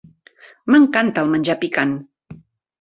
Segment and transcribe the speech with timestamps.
[0.71, 1.95] M'encanta el menjar picant!